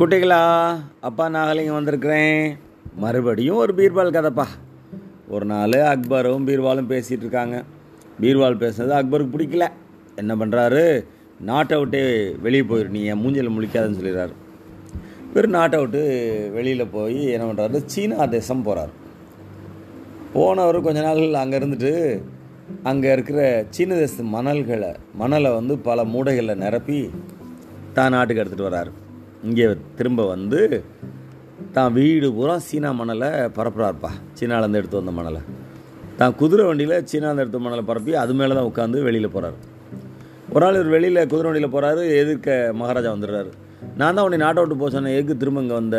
குட்டிகளா 0.00 0.38
அப்பா 1.06 1.24
நாகலிங்கம் 1.34 1.76
வந்திருக்கிறேன். 1.76 2.38
மறுபடியும் 3.02 3.58
ஒரு 3.62 3.72
பீர்பால் 3.78 4.12
கதைப்பா. 4.14 4.46
ஒரு 5.34 5.46
நாள் 5.50 5.76
அக்பரும் 5.90 6.46
பீர்பாலும் 6.48 6.88
பேசிகிட்டு 6.92 7.24
இருக்காங்க. 7.24 7.56
பீர்பால் 8.22 8.56
பேசுனது 8.62 8.94
அக்பருக்கு 8.98 9.34
பிடிக்கல. 9.34 9.66
என்ன 10.20 10.34
பண்ணுறாரு 10.42 10.84
நாட்டை 11.48 11.74
அவுட்டே 11.78 12.00
வெளியே 12.44 12.64
போயிரு 12.70 12.88
நீ 12.94 13.02
என் 13.14 13.20
மூஞ்சில் 13.22 13.52
முழிக்காதுன்னு 13.56 13.98
சொல்லிடுறாரு. 14.00 14.32
வெறும் 15.34 15.56
நாட்டை 15.58 15.76
அவுட்டு 15.80 16.02
வெளியில் 16.56 16.92
போய் 16.96 17.20
என்ன 17.34 17.44
பண்ணுறாரு 17.50 17.82
சீனா 17.94 18.28
தேசம் 18.36 18.64
போகிறார் 18.68 18.94
போனவர் 20.36 20.80
கொஞ்ச 20.88 21.04
நாள் 21.08 21.40
அங்கே 21.42 21.60
இருந்துட்டு 21.62 21.92
அங்கே 22.92 23.12
இருக்கிற 23.18 23.42
சீன 23.76 24.00
தேசத்து 24.02 24.26
மணல்களை 24.38 24.90
மணலை 25.22 25.52
வந்து 25.58 25.76
பல 25.90 26.08
மூடைகளில் 26.14 26.62
நிரப்பி 26.64 27.02
தான் 27.98 28.12
நாட்டுக்கு 28.16 28.42
எடுத்துகிட்டு 28.42 28.70
வர்றாரு 28.70 28.92
இங்கே 29.48 29.66
திரும்ப 29.98 30.20
வந்து 30.34 30.60
தான் 31.76 31.92
வீடு 31.98 32.26
பூரா 32.36 32.54
சீனா 32.66 32.90
மணலை 33.00 33.28
பரப்புறாருப்பா. 33.56 34.10
சீனாலேருந்து 34.38 34.80
எடுத்து 34.80 34.98
வந்த 35.00 35.12
மணலை. 35.18 35.40
தான் 36.18 36.34
குதிரை 36.40 36.64
வண்டியில் 36.68 36.96
சீனாலேருந்து 37.10 37.44
எடுத்த 37.44 37.58
மணலை 37.66 37.82
பரப்பி 37.90 38.12
அது 38.22 38.32
மேலே 38.38 38.54
தான் 38.58 38.68
உட்காந்து 38.70 38.98
வெளியில் 39.08 39.32
போகிறாரு 39.34 39.58
ஒரு 40.54 40.62
நாள் 40.64 40.78
இவர் 40.78 40.92
வெளியில் 40.96 41.20
குதிரை 41.32 41.46
வண்டியில் 41.48 41.74
போகிறாரு 41.74 42.02
எதிர்க்க 42.22 42.56
மகாராஜா 42.80 43.10
வந்துடுறாரு. 43.14 43.50
நான் 43.98 44.14
தான் 44.16 44.24
உன்னை 44.26 44.38
நாட்டை 44.44 44.60
விட்டு 44.62 44.78
போச்சேன் 44.82 45.10
எதுக்கு 45.16 45.34
திரும்ப 45.42 45.64
இங்கே 45.64 45.76
வந்த? 45.80 45.98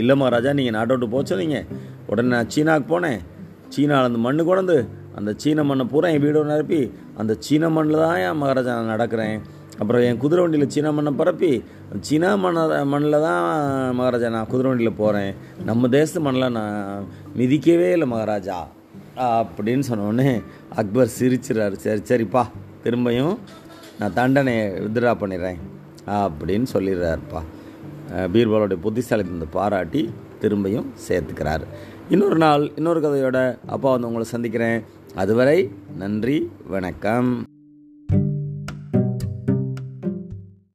இல்லை 0.00 0.14
மகாராஜா 0.22 0.50
நீங்கள் 0.58 0.76
நாட்டை 0.78 0.92
விட்டு 0.94 1.08
போச்சோன்னீங்க 1.14 1.60
உடனே 2.10 2.28
நான் 2.36 2.50
சீனாவுக்கு 2.54 2.88
போனேன். 2.94 3.20
சீனாலேருந்து 3.74 4.20
மண்ணு 4.26 4.44
கொண்டு 4.50 4.76
அந்த 5.18 5.30
சீன 5.42 5.62
மண்ணை 5.70 5.84
பூரா 5.92 6.10
என் 6.14 6.24
வீடு 6.26 6.44
நிரப்பி 6.52 6.82
அந்த 7.20 7.32
சீன 7.46 7.70
மண்ணில் 7.76 8.02
தான் 8.04 8.20
என் 8.26 8.40
மகாராஜா 8.42 8.76
நான் 8.78 8.92
நடக்கிறேன். 8.94 9.36
அப்புறம் 9.80 10.02
என் 10.08 10.20
குதிரை 10.22 10.40
வண்டியில் 10.44 10.72
சீன 10.74 10.92
மண்ணை 10.96 11.12
பரப்பி 11.20 11.52
சீனா 11.98 12.34
மண்ணை 12.34 12.84
மண்ணில் 12.84 13.20
தான் 13.20 13.44
மகாராஜா 13.94 14.28
நான் 14.28 14.46
குதிரை 14.46 14.68
வண்டியில் 14.70 14.98
போகிறேன் 15.00 15.34
நம்ம 15.64 15.88
தேசத்து 15.88 16.20
மண்ணில் 16.20 16.50
நான் 16.50 17.06
மிதிக்கவே 17.36 17.90
இல்லை 17.92 18.08
மகாராஜா. 18.08 18.68
அப்படின்னு 19.16 19.82
சொன்னோடனே 19.90 20.42
அக்பர் 20.74 21.10
சிரிச்சிடறாரு. 21.18 21.72
சரி 21.72 22.02
சரிப்பா 22.10 22.44
திரும்பியும் 22.84 23.36
நான் 23.98 24.12
தண்டனையை 24.12 24.70
வித்ரா 24.70 25.14
பண்ணிடுறேன். 25.22 25.60
அப்படின்னு 26.06 26.66
சொல்லிடுறாருப்பா. 26.74 27.42
பீர்பாலோடைய 28.34 28.80
புத்திசாலித்தனத்தை 28.86 29.50
பாராட்டி 29.50 30.10
திரும்பியும் 30.40 30.88
சேர்த்துக்கிறார். 31.08 31.66
இன்னொரு 32.08 32.36
நாள் 32.36 32.72
இன்னொரு 32.76 33.00
கதையோட 33.00 33.58
அப்பா 33.66 33.90
வந்து 33.90 34.06
உங்களை 34.06 34.26
சந்திக்கிறேன். 34.26 34.84
அதுவரை 35.14 35.70
நன்றி 35.96 36.50
வணக்கம். 36.66 37.49